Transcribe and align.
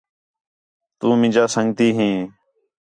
تُو 0.97 1.07
مینجا 1.21 1.43
سنڳتی 1.53 1.87
ہیں 1.97 2.17